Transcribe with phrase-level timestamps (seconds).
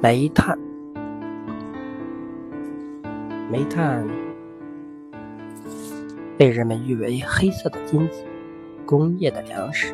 [0.00, 0.56] 煤炭，
[3.50, 4.06] 煤炭
[6.36, 8.24] 被人们誉为“黑色的金子”，
[8.86, 9.92] 工业的粮食。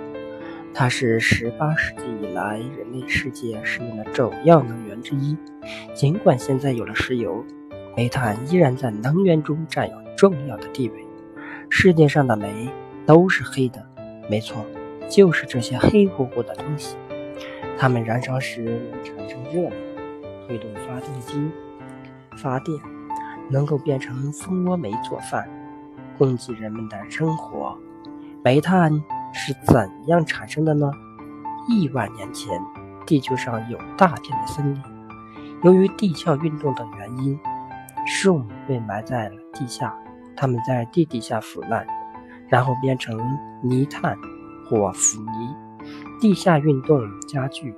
[0.75, 5.35] 它是18世纪以来人类世界使用的主要能源之一。
[5.95, 7.43] 尽管现在有了石油，
[7.97, 11.07] 煤炭依然在能源中占有重要的地位。
[11.71, 12.69] 世界上的煤
[13.07, 13.83] 都是黑的，
[14.29, 14.67] 没错，
[15.09, 16.95] 就是这些黑乎乎的东西。
[17.79, 19.73] 它们燃烧时产生热量。
[20.47, 21.51] 推动发电机
[22.37, 22.79] 发电，
[23.51, 25.49] 能够变成蜂窝煤做饭，
[26.19, 27.79] 供给人们的生活。
[28.43, 28.93] 煤炭
[29.33, 30.91] 是怎样产生的呢？
[31.69, 32.61] 亿万年前，
[33.07, 34.83] 地球上有大片的森林，
[35.63, 37.39] 由于地壳运动等原因，
[38.07, 39.95] 树木被埋在了地下，
[40.37, 41.87] 它们在地底下腐烂，
[42.49, 43.19] 然后变成
[43.63, 44.15] 泥炭
[44.69, 45.55] 或腐泥。
[46.21, 47.75] 地下运动加剧，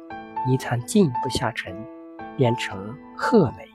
[0.48, 1.76] 泥炭进一步下沉。
[2.36, 3.66] 变成褐煤，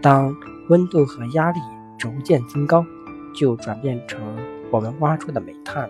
[0.00, 0.34] 当
[0.68, 1.60] 温度和压力
[1.96, 2.84] 逐渐增高，
[3.34, 4.20] 就转变成
[4.70, 5.88] 我们挖出的煤炭。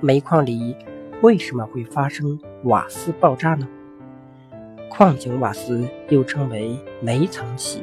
[0.00, 0.76] 煤矿里
[1.22, 3.66] 为什么会发生瓦斯爆炸呢？
[4.90, 7.82] 矿井瓦斯又称为煤层气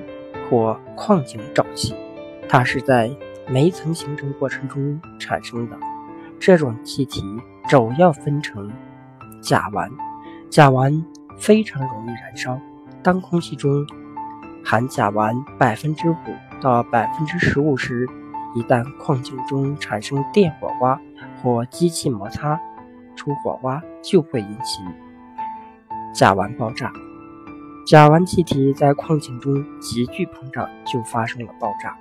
[0.49, 1.95] 或矿井沼气，
[2.47, 3.09] 它是在
[3.47, 5.77] 煤层形成过程中产生的。
[6.39, 7.23] 这种气体
[7.67, 8.71] 主要分成
[9.41, 9.89] 甲烷，
[10.49, 11.03] 甲烷。
[11.37, 12.59] 非常容易燃烧。
[13.03, 13.85] 当空气中
[14.65, 16.15] 含甲烷百分之五
[16.59, 18.07] 到百分之十五时，
[18.55, 20.99] 一旦矿井中产生电火花
[21.41, 22.59] 或机器摩擦
[23.15, 24.81] 出火花，就会引起
[26.13, 26.91] 甲烷爆炸。
[27.85, 31.95] 甲烷气体在矿井中急剧膨胀，就发生了爆炸。